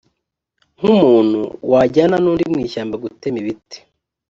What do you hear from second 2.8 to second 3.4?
gutema